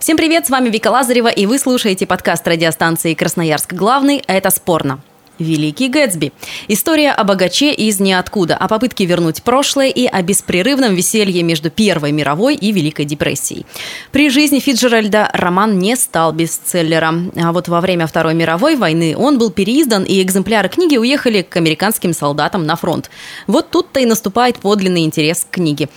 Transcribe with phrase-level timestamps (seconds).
[0.00, 5.00] Всем привет, с вами Вика Лазарева, и вы слушаете подкаст радиостанции Красноярск Главный «Это спорно».
[5.38, 6.32] Великий Гэтсби.
[6.68, 12.12] История о богаче из ниоткуда, о попытке вернуть прошлое и о беспрерывном веселье между Первой
[12.12, 13.66] мировой и Великой депрессией.
[14.10, 17.30] При жизни Фиджеральда роман не стал бестселлером.
[17.36, 21.54] А вот во время Второй мировой войны он был переиздан, и экземпляры книги уехали к
[21.58, 23.10] американским солдатам на фронт.
[23.46, 25.90] Вот тут-то и наступает подлинный интерес к книге.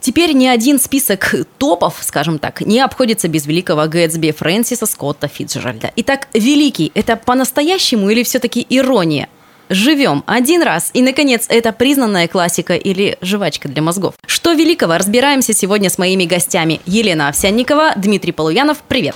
[0.00, 5.92] Теперь ни один список топов, скажем так, не обходится без великого Гэтсби Фрэнсиса Скотта Фитджеральда.
[5.96, 9.28] Итак, великий– это по-настоящему или все-таки ирония?
[9.68, 14.14] Живем один раз, и, наконец, это признанная классика или жвачка для мозгов.
[14.26, 16.80] Что великого, разбираемся сегодня с моими гостями.
[16.86, 19.14] Елена Овсянникова, Дмитрий Полуянов, привет.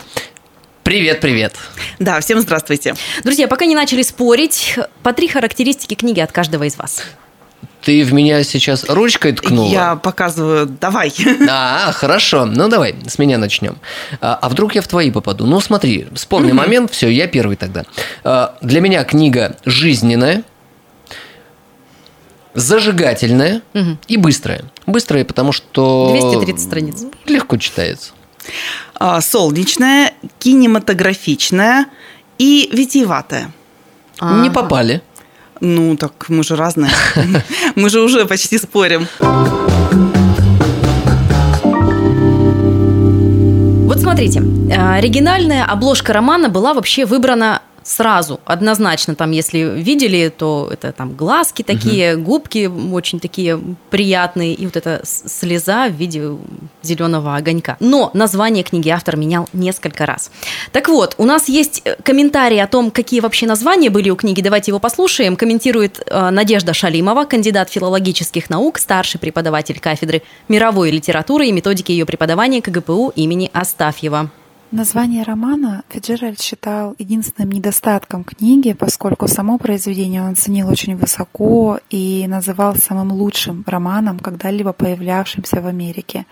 [0.82, 1.54] Привет, привет.
[2.00, 2.94] Да, всем здравствуйте.
[3.24, 7.02] Друзья, пока не начали спорить, по три характеристики книги от каждого из вас.
[7.82, 9.70] Ты в меня сейчас ручкой ткнула?
[9.70, 11.12] Я показываю, давай.
[11.48, 12.44] А, хорошо.
[12.46, 13.76] Ну давай, с меня начнем.
[14.20, 15.46] А, а вдруг я в твои попаду?
[15.46, 17.84] Ну смотри, спорный момент, все, я первый тогда.
[18.24, 20.44] А, для меня книга жизненная,
[22.54, 23.62] зажигательная
[24.06, 24.64] и быстрая.
[24.86, 26.10] Быстрая, потому что...
[26.10, 27.04] 230 страниц.
[27.26, 28.12] Легко читается.
[28.94, 31.86] А, Солнечная, кинематографичная
[32.38, 33.52] и витиеватая.
[34.20, 35.02] Не попали.
[35.64, 36.90] Ну, так мы же разные.
[37.76, 39.06] Мы же уже почти спорим.
[43.86, 49.14] Вот смотрите, э, оригинальная обложка романа была вообще выбрана сразу, однозначно.
[49.14, 55.02] Там, если видели, то это там глазки такие, губки очень такие приятные, и вот эта
[55.04, 56.30] слеза в виде
[56.82, 57.76] зеленого огонька.
[57.80, 60.30] Но название книги автор менял несколько раз.
[60.72, 64.40] Так вот, у нас есть э, комментарий о том, какие вообще названия были у книги.
[64.40, 65.36] Давайте его послушаем.
[65.36, 72.06] Комментирует э, Надежда Шалимова, кандидат филологических наук, старший преподаватель кафедры мировой литературы и методики ее
[72.06, 74.30] преподавания КГПУ имени Астафьева.
[74.72, 82.24] Название романа Фиджеральд считал единственным недостатком книги, поскольку само произведение он оценил очень высоко и
[82.26, 86.24] называл самым лучшим романом, когда-либо появлявшимся в Америке.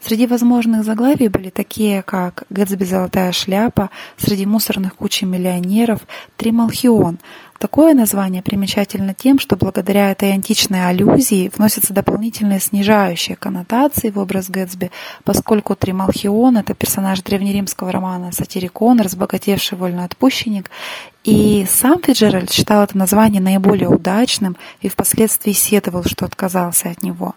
[0.00, 2.82] Среди возможных заглавий были такие, как «Гэтсби.
[2.82, 6.00] Золотая шляпа», «Среди мусорных кучей миллионеров»,
[6.36, 7.20] «Трималхион».
[7.64, 14.50] Такое название примечательно тем, что благодаря этой античной аллюзии вносятся дополнительные снижающие коннотации в образ
[14.50, 14.90] Гэтсби,
[15.24, 20.70] поскольку Трималхион— это персонаж древнеримского романа «Сатирикон», разбогатевший вольноотпущенник,
[21.24, 27.34] и сам Фиджеральд считал это название наиболее удачным и впоследствии сетовал, что отказался от него.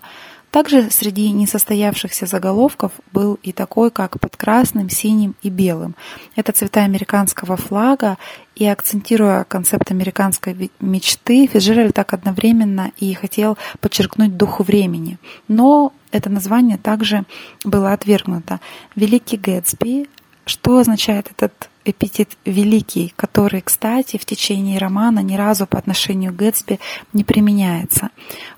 [0.52, 5.96] Также среди несостоявшихся заголовков был и такой, как под красным, синим и белым.
[6.36, 8.18] Это цвета американского флага,
[8.56, 15.20] и акцентируя концепт американской мечты, Фиджеральд так одновременно и хотел подчеркнуть духу времени.
[15.48, 17.26] Но это название также
[17.64, 18.60] было отвергнуто.
[18.96, 20.08] Великий Гэтсби,
[20.48, 26.36] что означает этот эпитет «великий», который, кстати, в течение романа ни разу по отношению к
[26.36, 26.80] Гэтсби
[27.14, 28.10] не применяется.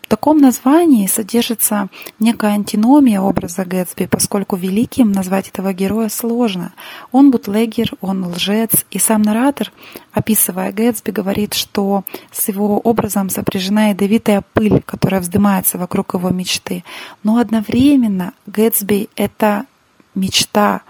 [0.02, 1.90] В таком названии содержится
[2.20, 6.74] некая антиномия образа Гэтсби, поскольку великим назвать этого героя сложно.
[7.12, 9.72] Он бутлегер, он лжец, и сам наратор,
[10.12, 16.84] описывая Гэтсби, говорит, что с его образом сопряжена ядовитая пыль, которая вздымается вокруг его мечты.
[17.24, 19.66] Но одновременно Гэтсби— это
[20.16, 20.82] мечта,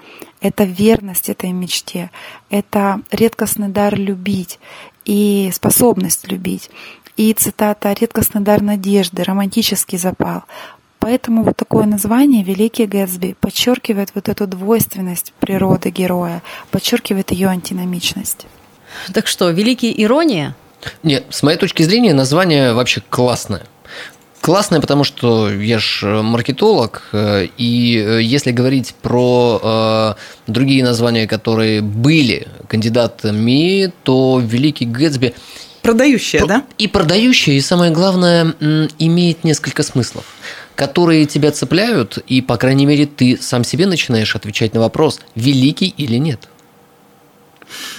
[0.41, 2.11] это верность этой мечте,
[2.49, 4.59] это редкостный дар любить
[5.05, 6.69] и способность любить.
[7.17, 10.43] И цитата «редкостный дар надежды», романтический запал.
[10.99, 18.47] Поэтому вот такое название «Великий Гэтсби» подчеркивает вот эту двойственность природы героя, подчеркивает ее антиномичность.
[19.13, 20.55] Так что, великий ирония?
[21.03, 23.63] Нет, с моей точки зрения, название вообще классное.
[24.49, 30.15] Классное, потому что я ж э, маркетолог, э, и э, если говорить про
[30.47, 35.35] другие названия, которые были кандидатами, то Великий Гэтсби
[35.83, 36.65] Продающая, да?
[36.79, 38.55] и продающий, и самое главное,
[38.97, 40.25] имеет несколько смыслов,
[40.73, 45.93] которые тебя цепляют, и, по крайней мере, ты сам себе начинаешь отвечать на вопрос, великий
[45.95, 46.49] или нет.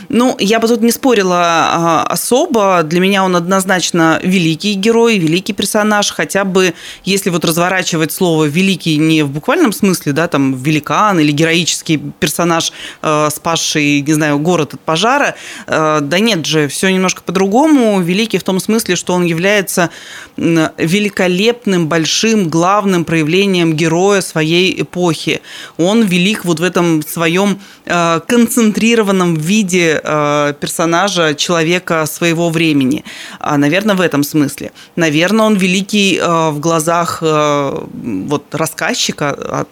[0.09, 2.83] Ну, я бы тут не спорила а, особо.
[2.83, 6.11] Для меня он однозначно великий герой, великий персонаж.
[6.11, 6.75] Хотя бы,
[7.05, 12.73] если вот разворачивать слово «великий» не в буквальном смысле, да, там, великан или героический персонаж,
[13.03, 15.35] э, спасший, не знаю, город от пожара,
[15.67, 18.01] э, да нет же, все немножко по-другому.
[18.01, 19.91] Великий в том смысле, что он является
[20.37, 25.41] великолепным, большим, главным проявлением героя своей эпохи.
[25.77, 29.60] Он велик вот в этом своем э, концентрированном виде
[30.03, 33.05] э, персонажа, человека своего времени.
[33.39, 34.73] А, наверное, в этом смысле.
[34.97, 39.69] Наверное, он великий э, в глазах вот рассказчика от,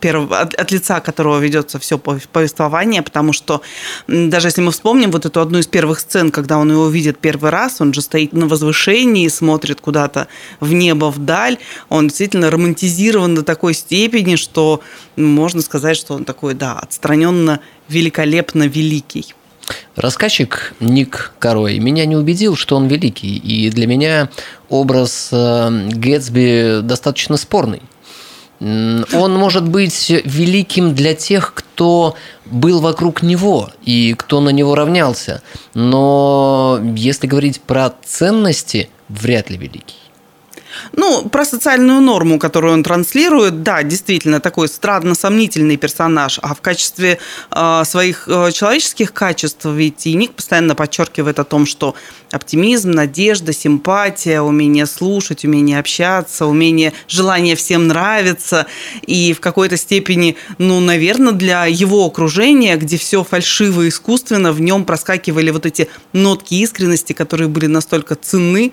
[0.00, 3.62] первого, от, от лица которого ведется все повествование, потому что
[4.08, 7.50] даже если мы вспомним вот эту одну из первых сцен, когда он его видит первый
[7.50, 10.26] раз, он же стоит на возвышении, смотрит куда-то
[10.60, 14.80] в небо, вдаль, он действительно романтизирован до такой степени, что
[15.16, 19.13] можно сказать, что он такой, да, отстраненно великолепно великий.
[19.96, 24.28] Рассказчик Ник Корой меня не убедил, что он великий, и для меня
[24.68, 27.82] образ э, Гэтсби достаточно спорный.
[28.60, 32.14] Он может быть великим для тех, кто
[32.46, 35.42] был вокруг него и кто на него равнялся.
[35.74, 40.03] Но если говорить про ценности, вряд ли великий.
[40.92, 46.38] Ну, про социальную норму, которую он транслирует, да, действительно, такой странно-сомнительный персонаж.
[46.42, 47.18] А в качестве
[47.50, 51.94] э, своих э, человеческих качеств, ведь и Ник постоянно подчеркивает о том, что
[52.30, 58.66] оптимизм, надежда, симпатия, умение слушать, умение общаться, умение, желание всем нравиться.
[59.06, 64.60] И в какой-то степени, ну, наверное, для его окружения, где все фальшиво и искусственно, в
[64.60, 68.72] нем проскакивали вот эти нотки искренности, которые были настолько ценны,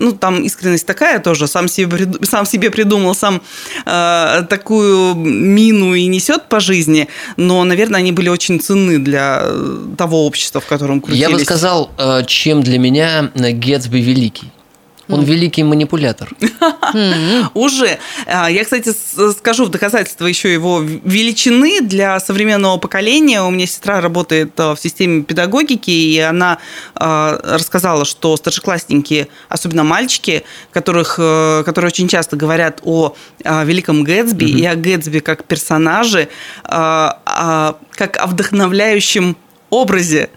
[0.00, 3.42] ну, там искренность такая тоже, сам себе, сам себе придумал, сам
[3.86, 9.44] э, такую мину и несет по жизни, но, наверное, они были очень ценны для
[9.96, 11.28] того общества, в котором крутились.
[11.28, 14.52] Я бы сказал, э, чем для меня Гетсби великий.
[15.08, 16.30] Он великий манипулятор.
[17.54, 17.98] Уже.
[18.26, 18.92] А, я, кстати,
[19.32, 23.42] скажу в доказательство еще его величины для современного поколения.
[23.42, 26.58] У меня сестра работает а, в системе педагогики, и она
[26.94, 33.14] а, рассказала, что старшеклассники, особенно мальчики, которых, э, которые очень часто говорят о
[33.44, 36.28] великом Гэтсби и о Гэтсби как персонаже,
[36.64, 39.36] как о вдохновляющем
[39.70, 40.30] образе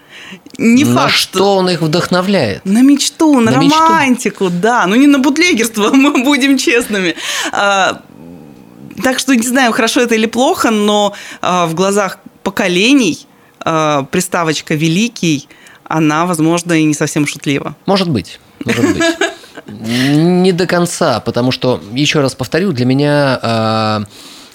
[0.57, 2.65] не на факт, что он их вдохновляет?
[2.65, 4.59] На мечту, на, на романтику, мечту.
[4.61, 4.85] да.
[4.87, 7.15] Ну, не на бутлегерство, мы будем честными.
[7.51, 8.01] А,
[9.03, 13.25] так что не знаю, хорошо это или плохо, но а, в глазах поколений
[13.59, 15.47] а, приставочка «великий»,
[15.83, 17.75] она, возможно, и не совсем шутлива.
[17.85, 19.03] Может быть, может быть.
[19.67, 24.03] Не до конца, потому что, еще раз повторю, для меня а,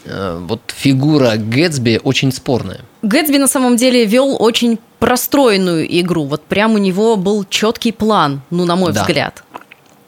[0.09, 2.81] вот фигура Гэтсби очень спорная.
[3.03, 6.25] Гэтсби на самом деле вел очень простроенную игру.
[6.25, 9.03] Вот прям у него был четкий план, ну, на мой да.
[9.03, 9.43] взгляд.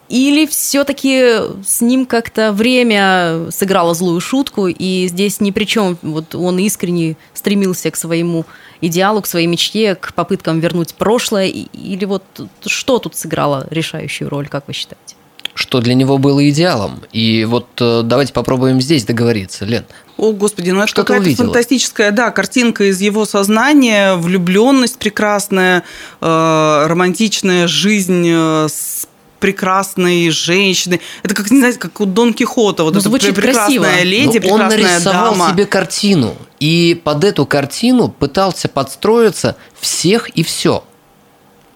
[0.09, 1.35] Или все-таки
[1.67, 5.99] с ним как-то время сыграло злую шутку, и здесь ни при чем.
[6.00, 8.47] Вот он искренне стремился к своему
[8.81, 11.49] идеалу, к своей мечте, к попыткам вернуть прошлое.
[11.49, 12.25] Или вот
[12.65, 15.18] что тут сыграло решающую роль, как вы считаете?
[15.59, 17.01] Что для него было идеалом.
[17.13, 19.85] И вот э, давайте попробуем здесь договориться, Лен.
[20.17, 25.83] О, Господи, ну это какая-то фантастическая, да, картинка из его сознания, влюбленность прекрасная,
[26.21, 29.09] э, романтичная жизнь э, с
[29.41, 31.01] прекрасной женщины.
[31.25, 32.85] Это как, не знаете, как у Дон Кихота.
[32.85, 34.03] Вот ну, эта прекрасная красиво.
[34.05, 35.51] леди, Но прекрасная он нарисовал дама.
[35.51, 36.37] себе картину.
[36.61, 40.85] И под эту картину пытался подстроиться всех и все.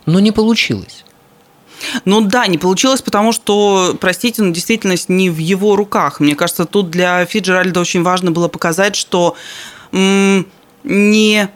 [0.07, 1.05] Но не получилось.
[2.05, 6.21] Ну да, не получилось, потому что, простите, но действительность не в его руках.
[6.21, 9.37] Мне кажется, тут для Фиджеральда очень важно было показать, что
[9.93, 10.47] м-
[10.85, 11.49] не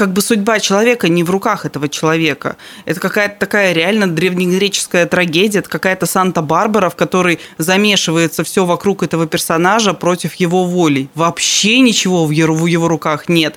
[0.00, 2.56] как бы судьба человека не в руках этого человека.
[2.86, 9.26] Это какая-то такая реально древнегреческая трагедия, это какая-то Санта-Барбара, в которой замешивается все вокруг этого
[9.26, 11.10] персонажа против его воли.
[11.14, 13.56] Вообще ничего в его, в его руках нет.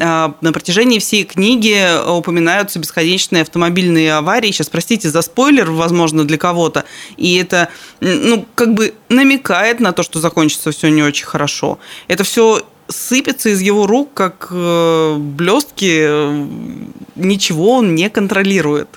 [0.00, 4.50] А, на протяжении всей книги упоминаются бесконечные автомобильные аварии.
[4.50, 6.86] Сейчас, простите за спойлер, возможно, для кого-то.
[7.16, 7.68] И это,
[8.00, 11.78] ну, как бы намекает на то, что закончится все не очень хорошо.
[12.08, 16.06] Это все сыпется из его рук, как э, блестки,
[17.16, 18.88] ничего он не контролирует.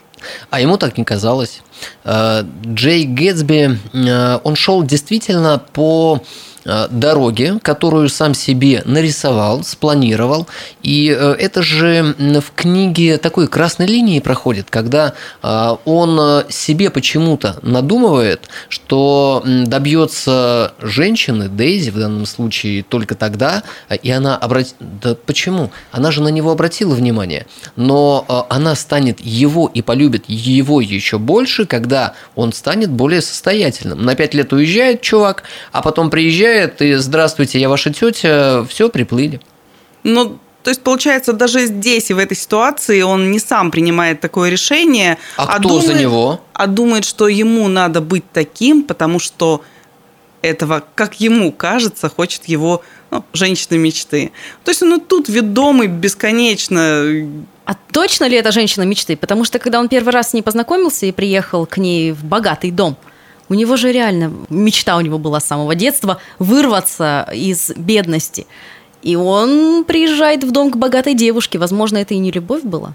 [0.49, 1.61] А ему так не казалось.
[2.03, 6.46] Э, Джей Гэтсби, э, он шел действительно по э,
[6.89, 10.47] дороги, которую сам себе нарисовал, спланировал.
[10.83, 18.49] И э, это же в книге такой красной линии проходит, когда он себе почему-то надумывает,
[18.69, 23.63] что добьется женщины, Дейзи в данном случае, только тогда,
[24.03, 24.75] и она обратит...
[24.79, 25.71] Да почему?
[25.91, 27.45] Она же на него обратила внимание,
[27.75, 34.03] но она станет его и полюбит его еще больше, когда он станет более состоятельным.
[34.03, 36.09] На пять лет уезжает чувак, а потом
[36.57, 39.39] приезжает и «Здравствуйте, я ваша тетя», все, приплыли.
[40.03, 44.49] Ну, то есть, получается, даже здесь и в этой ситуации он не сам принимает такое
[44.49, 46.41] решение, а, а кто думает, за него?
[46.53, 49.61] А думает, что ему надо быть таким, потому что
[50.41, 54.31] этого, как ему кажется, хочет его ну, женщина мечты.
[54.63, 57.03] То есть он и тут ведомый бесконечно.
[57.65, 59.15] А точно ли это женщина мечты?
[59.17, 62.71] Потому что когда он первый раз с ней познакомился и приехал к ней в богатый
[62.71, 62.97] дом,
[63.49, 68.45] у него же реально мечта у него была с самого детства вырваться из бедности.
[69.01, 71.59] И он приезжает в дом к богатой девушке.
[71.59, 72.93] Возможно, это и не любовь была.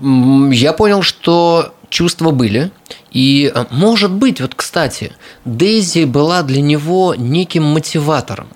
[0.00, 2.70] Я понял, что чувства были.
[3.10, 5.12] И, э, может быть, вот, кстати,
[5.44, 8.48] Дейзи была для него неким мотиватором,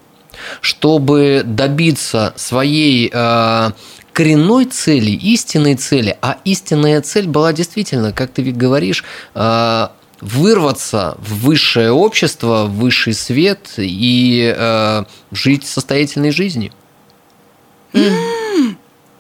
[0.61, 3.71] чтобы добиться своей э,
[4.13, 6.17] коренной цели, истинной цели.
[6.23, 9.89] А истинная цель была действительно, как ты говоришь, э,
[10.25, 16.73] вырваться в высшее общество, в высший свет и э, жить состоятельной жизнью.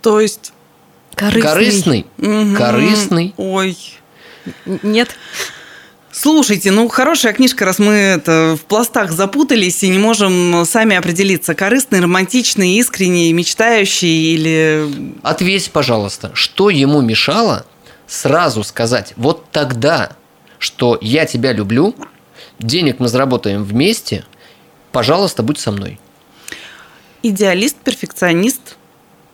[0.00, 0.52] То есть
[1.14, 2.56] корыстный, корыстный, угу.
[2.56, 3.34] корыстный.
[3.36, 3.78] Ой,
[4.82, 5.14] нет.
[6.10, 11.54] Слушайте, ну хорошая книжка, раз мы это в пластах запутались и не можем сами определиться,
[11.54, 15.18] корыстный, романтичный, искренний, мечтающий или...
[15.22, 17.66] Ответь, пожалуйста, что ему мешало
[18.06, 20.12] сразу сказать, вот тогда,
[20.64, 21.94] что я тебя люблю,
[22.58, 24.24] денег мы заработаем вместе,
[24.92, 26.00] пожалуйста, будь со мной.
[27.22, 28.78] Идеалист, перфекционист,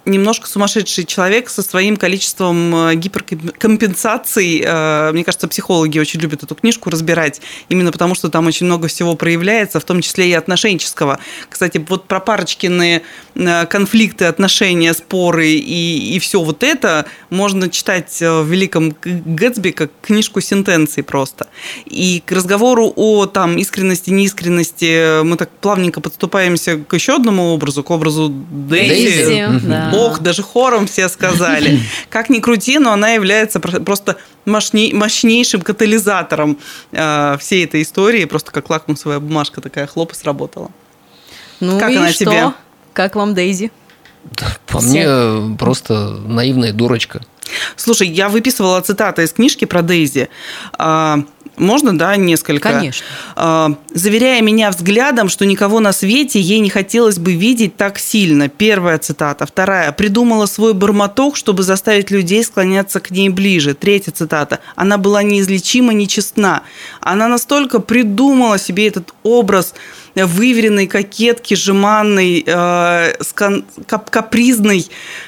[0.04, 4.62] немножко сумасшедший человек со своим количеством э, гиперкомпенсаций.
[4.64, 8.88] Э, мне кажется, психологи очень любят эту книжку разбирать, именно потому что там очень много
[8.88, 11.18] всего проявляется, в том числе и отношенческого.
[11.48, 13.02] Кстати, вот про парочкины
[13.34, 19.90] э, конфликты, отношения, споры и, и все вот это можно читать в «Великом Гэтсби» как
[20.02, 21.46] книжку сентенций просто.
[21.84, 27.84] И к разговору о там искренности, неискренности мы так плавненько подступаемся к еще одному образу,
[27.84, 29.24] к образу Дейзи.
[29.24, 29.89] Дейзи да.
[29.92, 31.80] Ох, даже хором все сказали.
[32.08, 36.58] Как ни крути, но она является просто мощнейшим катализатором
[36.92, 38.24] э, всей этой истории.
[38.24, 40.70] Просто как лакмусовая бумажка такая хлоп и сработала.
[41.60, 42.24] Ну как и она что?
[42.24, 42.52] тебе?
[42.92, 43.70] Как вам Дейзи?
[44.66, 44.88] По все.
[44.88, 47.20] мне просто наивная дурочка.
[47.76, 50.28] Слушай, я выписывала цитаты из книжки про Дейзи.
[51.60, 52.72] Можно, да, несколько?
[52.72, 53.06] Конечно.
[53.36, 58.48] А, Заверяя меня взглядом, что никого на свете ей не хотелось бы видеть так сильно.
[58.48, 59.44] Первая цитата.
[59.44, 59.92] Вторая.
[59.92, 63.74] Придумала свой бормоток, чтобы заставить людей склоняться к ней ближе.
[63.74, 64.60] Третья цитата.
[64.74, 66.62] Она была неизлечима, нечестна.
[67.00, 69.74] Она настолько придумала себе этот образ
[70.14, 73.12] выверенной кокетки, жеманной, э,
[73.86, 74.86] капризной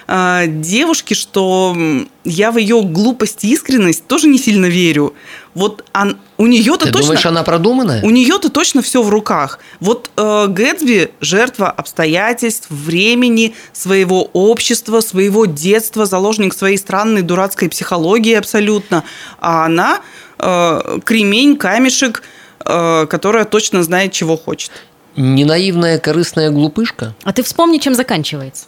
[0.09, 1.77] э, девушки, что
[2.25, 5.15] я в ее глупость и искренность тоже не сильно верю.
[5.55, 7.09] Вот он, у нее-то Ты точно...
[7.09, 8.03] думаешь, она продуманная?
[8.03, 9.59] У нее-то точно все в руках.
[9.81, 18.35] Вот э, Гэтсби– жертва обстоятельств, времени, своего общества, своего детства, заложник своей странной дурацкой психологии
[18.35, 19.05] абсолютно.
[19.41, 20.01] А она
[20.39, 24.71] э, кремень, камешек– Э, которая точно знает, чего хочет.
[25.17, 27.15] Не наивная, корыстная глупышка?
[27.23, 28.67] А ты вспомни, чем заканчивается.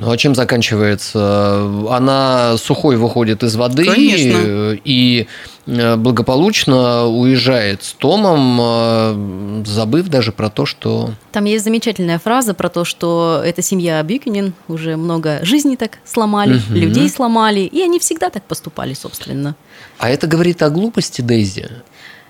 [0.00, 1.60] Ну а чем заканчивается?
[1.90, 4.78] Она сухой выходит из воды Конечно.
[4.82, 5.26] и
[5.66, 11.10] э, благополучно уезжает с Томом, э, забыв даже про то, что...
[11.32, 16.56] Там есть замечательная фраза про то, что эта семья Бюкинин уже много жизней так сломали,
[16.56, 16.72] угу.
[16.72, 19.54] людей сломали, и они всегда так поступали, собственно.
[19.98, 21.68] А это говорит о глупости Дейзи?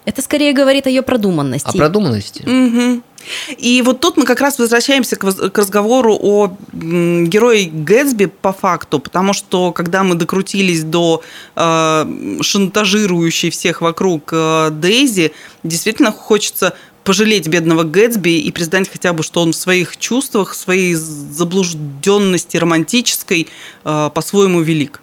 [0.04, 1.68] Это скорее говорит о ее продуманности.
[1.68, 2.42] О продуманности.
[2.42, 3.02] Угу.
[3.58, 9.34] И вот тут мы как раз возвращаемся к, разговору о герое Гэтсби по факту, потому
[9.34, 11.22] что когда мы докрутились до
[11.54, 19.22] э, шантажирующей всех вокруг э, Дейзи, действительно хочется пожалеть бедного Гэтсби и признать хотя бы,
[19.22, 23.48] что он в своих чувствах, в своей заблужденности романтической
[23.84, 25.02] э, по-своему велик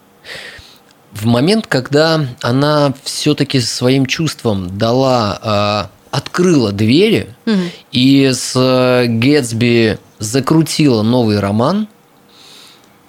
[1.21, 7.57] в момент, когда она все-таки своим чувством дала, э, открыла двери угу.
[7.91, 11.87] и с э, Гэтсби закрутила новый роман,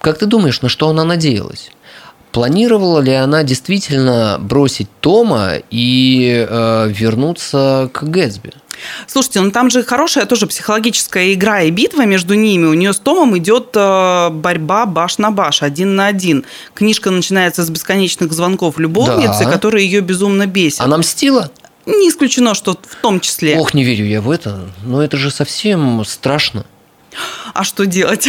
[0.00, 1.70] как ты думаешь, на что она надеялась?
[2.32, 8.52] Планировала ли она действительно бросить Тома и э, вернуться к Гэтсби?
[9.06, 12.66] Слушайте, ну там же хорошая тоже психологическая игра и битва между ними.
[12.66, 16.44] У нее с Томом идет э, борьба баш на баш, один на один.
[16.74, 19.50] Книжка начинается с бесконечных звонков любовницы, Да.
[19.50, 20.80] которые ее безумно бесят.
[20.82, 21.50] Она мстила?
[21.86, 23.56] Не исключено, что в том числе.
[23.58, 24.60] Ох, не верю я в это.
[24.84, 26.64] Но это же совсем страшно.
[27.54, 28.28] А что делать?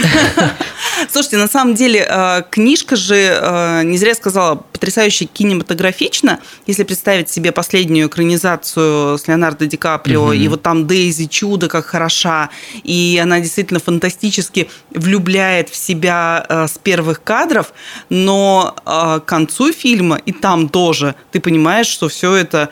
[1.10, 6.40] Слушайте, на самом деле э, книжка же, э, не зря сказала, потрясающе кинематографична.
[6.66, 11.86] Если представить себе последнюю экранизацию с Леонардо Ди Каприо, и вот там Дейзи чудо как
[11.86, 12.50] хороша,
[12.84, 17.74] и она действительно фантастически влюбляет в себя э, с первых кадров,
[18.10, 22.70] но к концу фильма и там тоже ты понимаешь, что все это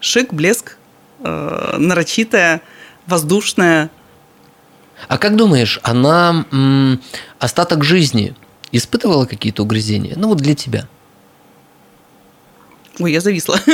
[0.00, 0.76] шик, блеск,
[1.22, 2.60] нарочитая,
[3.06, 3.90] воздушная,
[5.08, 7.00] А как думаешь, она м,
[7.38, 8.34] остаток жизни
[8.72, 10.14] испытывала какие-то угрызения?
[10.16, 10.88] Ну вот для тебя.
[12.98, 13.58] Ой, я зависла.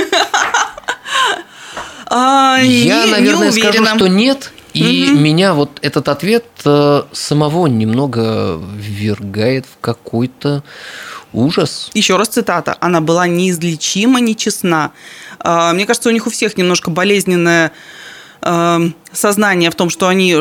[2.14, 2.64] А, Я,
[3.00, 4.52] не- не наверное, скажу, что нет.
[4.74, 10.62] И меня вот этот ответ э, самого немного ввергает в какой-то
[11.32, 11.90] ужас.
[11.94, 12.76] Еще раз цитата.
[12.80, 14.92] Она была неизлечима, нечестна.
[15.38, 17.72] А, Мне кажется, у них у всех немножко болезненное э,
[19.12, 20.36] сознание в том, что они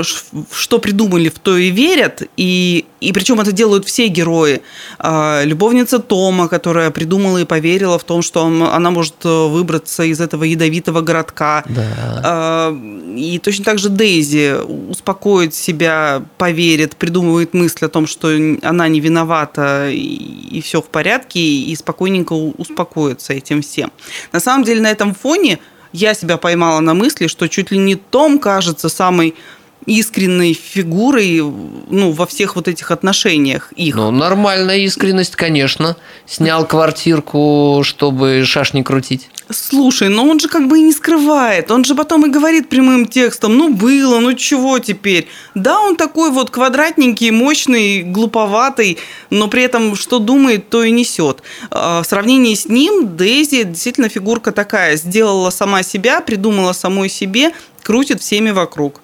[0.52, 2.24] что придумали, в то и верят.
[2.38, 4.62] И, и причем это делают все герои.
[4.98, 10.04] А, Любовница Тома, которая придумала и поверила в том, что он- она может э, выбраться
[10.04, 11.64] из этого ядовитого городка.
[11.68, 11.84] Да.
[12.24, 12.78] А,
[13.16, 14.56] И точно так же Дейзи
[14.90, 18.30] успокоит себя, поверит, придумывает мысль о том, что
[18.64, 23.92] она не виновата и, все в порядке, и спокойненько успокоится этим всем.
[24.32, 25.60] На самом деле на этом фоне
[25.94, 29.36] я себя поймала на мысли, что чуть ли не Том кажется самой
[29.86, 33.96] искренней фигурой ну, во всех вот этих отношениях их.
[33.96, 35.98] Ну, нормальная искренность, конечно.
[36.26, 39.30] Снял квартирку, чтобы шашни крутить.
[39.50, 41.72] Слушай, но он же как бы и не скрывает.
[41.72, 45.28] Он же потом и говорит прямым текстом, ну было, ну чего теперь.
[45.56, 48.98] Да, он такой вот квадратненький, мощный, глуповатый,
[49.30, 51.44] но при этом что думает, то и несет.
[51.70, 54.96] А В сравнении с ним Дейзи действительно фигурка такая.
[54.96, 57.52] Сделала сама себя, придумала самой себе,
[57.84, 59.02] крутит всеми вокруг.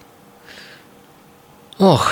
[1.79, 2.11] Ох,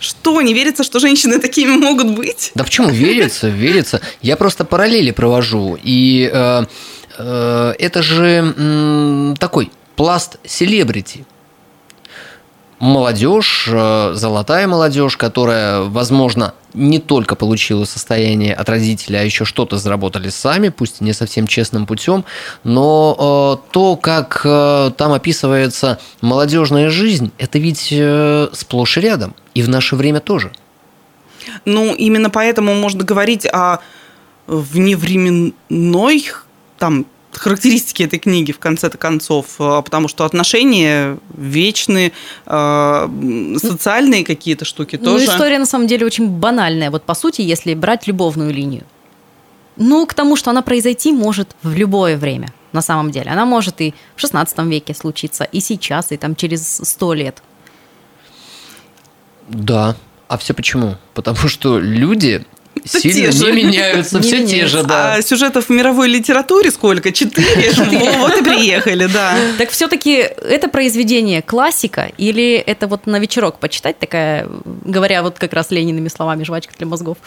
[0.00, 2.52] Что, не верится, что женщины такими могут быть?
[2.54, 4.00] да почему верится, верится.
[4.22, 5.78] Я просто параллели провожу.
[5.82, 6.64] И э,
[7.18, 11.24] э, это же м, такой пласт селебрити.
[12.80, 19.78] Молодежь, э, золотая молодежь, которая, возможно, не только получила состояние от родителей, а еще что-то
[19.78, 22.24] заработали сами, пусть не совсем честным путем,
[22.64, 27.94] но э, то, как э, там описывается молодежная жизнь, это ведь
[28.56, 30.50] сплошь и рядом, и в наше время тоже.
[31.64, 33.78] Ну, именно поэтому можно говорить о
[34.46, 36.32] вневременной
[36.78, 37.06] там
[37.38, 42.12] характеристики этой книги в конце-то концов, э, потому что отношения вечные,
[42.46, 43.08] э,
[43.58, 45.24] социальные какие-то штуки Ну, тоже.
[45.26, 46.90] история на самом деле очень банальная.
[46.90, 48.84] Вот по сути, если брать любовную линию.
[49.76, 53.30] Ну, к тому, что она произойти может в любое время, на самом деле.
[53.30, 57.42] Она может и в 16 веке случиться, и сейчас, и там через сто лет.
[59.48, 59.96] Да.
[60.28, 60.96] А все почему?
[61.12, 62.44] Потому что люди
[63.00, 63.52] сильно те же.
[63.52, 64.78] не меняются, Не все те меняются.
[64.78, 65.14] же, да.
[65.14, 67.12] А сюжетов в мировой литературе сколько?
[67.12, 67.70] Четыре?
[67.76, 69.36] Во, Вот и приехали, да.
[69.58, 74.48] Так все-таки это произведение классика или это вот на вечерок почитать такая,
[74.84, 77.18] говоря вот как раз Лениными словами, жвачка для мозгов?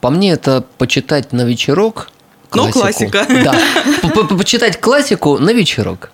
[0.00, 2.10] По мне, это почитать на вечерок.
[2.52, 3.10] Ну, классику.
[3.12, 3.26] классика.
[3.44, 4.26] Да.
[4.36, 6.10] Почитать классику на вечерок.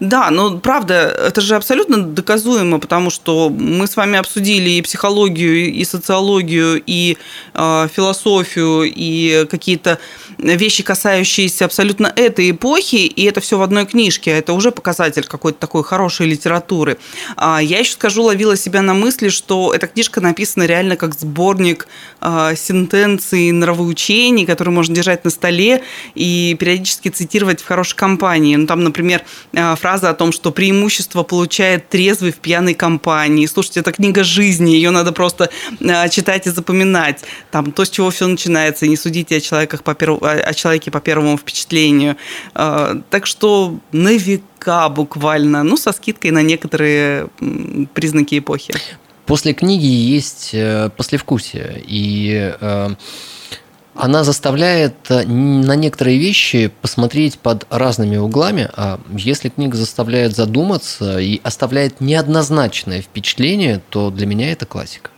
[0.00, 5.72] Да, но правда, это же абсолютно доказуемо, потому что мы с вами обсудили и психологию,
[5.72, 7.16] и социологию, и
[7.54, 9.98] э, философию, и какие-то
[10.38, 14.30] вещи, касающиеся абсолютно этой эпохи, и это все в одной книжке.
[14.30, 16.98] Это уже показатель какой-то такой хорошей литературы.
[17.36, 21.86] А я еще скажу, ловила себя на мысли, что эта книжка написана реально как сборник
[22.20, 25.82] э, сентенций, нравоучений, которые можно держать на столе
[26.14, 28.56] и периодически цитировать в хорошей компании.
[28.56, 33.46] Ну, там, например, э, фраза о том, что преимущество получает трезвый в пьяной компании.
[33.46, 35.50] Слушайте, это книга жизни, ее надо просто
[36.10, 37.22] читать и запоминать.
[37.50, 38.86] Там то, с чего все начинается.
[38.86, 42.16] Не судите о, человеках по перв- о- о человеке по первому впечатлению.
[42.54, 47.28] Э, Так что на века буквально, ну, со скидкой на некоторые
[47.94, 48.74] признаки эпохи.
[49.26, 52.88] После книги есть э, послевкусие, и э,
[53.94, 61.18] она заставляет э, на некоторые вещи посмотреть под разными углами, а если книга заставляет задуматься
[61.20, 65.10] и оставляет неоднозначное впечатление, то для меня это классика.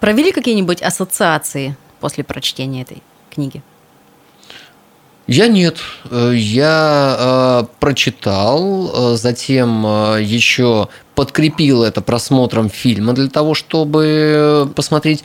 [0.00, 3.62] Провели какие-нибудь ассоциации после прочтения этой книги?
[5.26, 5.78] Я нет.
[6.10, 14.70] Э, Я э, прочитал, э, затем э, еще подкрепил это просмотром фильма для того, чтобы
[14.74, 15.22] посмотреть,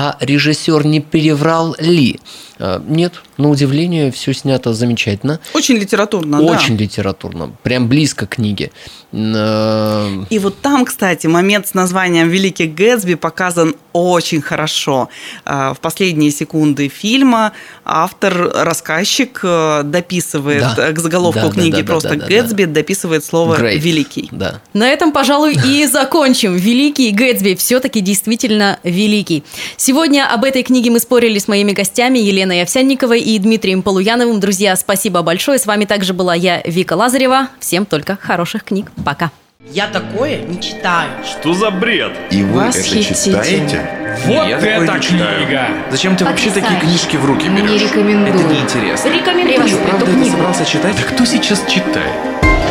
[0.00, 2.20] а режиссер не переврал ли.
[2.60, 5.40] Э, Нет, на удивление, все снято замечательно.
[5.54, 6.44] Очень литературно, да.
[6.52, 8.70] Очень литературно, прям близко к книге.
[9.12, 15.08] Э, И вот там, кстати, момент с названием «Великий Гэтсби» показан очень хорошо.
[15.44, 17.52] А, В последние секунды фильма
[17.84, 20.88] автор, рассказчик э, дописывает Да.
[20.88, 23.78] э, к заголовку Да, да, книги да, да, просто да, да, «Гэтсби», дописывает слово great.
[23.78, 24.28] «великий».
[24.30, 24.60] Да.
[24.74, 26.54] На этом, пожалуй, и закончим.
[26.56, 29.42] Великий Гэтсби все-таки действительно великий.
[29.88, 34.38] Сегодня об этой книге мы спорили с моими гостями Еленой Овсянниковой и Дмитрием Полуяновым.
[34.38, 35.58] Друзья, спасибо большое.
[35.58, 37.48] С вами также была я, Вика Лазарева.
[37.58, 38.92] Всем только хороших книг.
[39.02, 39.30] Пока.
[39.72, 41.08] Я такое не читаю.
[41.24, 42.12] Что за бред?
[42.30, 43.42] И вы это Восхитительно.
[43.42, 43.90] читаете?
[44.26, 45.46] Вот Я такое это не читаю.
[45.46, 45.68] книга!
[45.90, 47.80] Зачем ты вообще такие книжки в руки Не берешь?
[47.80, 48.34] рекомендую.
[48.44, 49.08] Это неинтересно.
[49.08, 50.36] Рекомендую Ты что, правда это книгу.
[50.36, 50.96] собрался читать?
[50.96, 52.12] Да кто сейчас читает?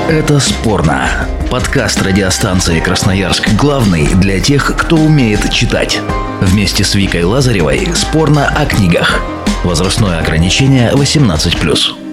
[0.07, 1.27] Это спорно.
[1.49, 5.99] Подкаст радиостанции Красноярск главный для тех, кто умеет читать.
[6.41, 9.21] Вместе с Викой Лазаревой спорно о книгах.
[9.63, 12.06] Возрастное ограничение 18+.